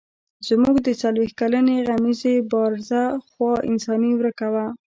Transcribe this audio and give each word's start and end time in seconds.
زموږ 0.47 0.75
د 0.87 0.89
څلوېښت 1.01 1.35
کلنې 1.41 1.75
غمیزې 1.87 2.35
بارزه 2.51 3.03
خوا 3.29 3.53
انساني 3.69 4.11
ورکه 4.15 4.47
وه. 4.53 4.65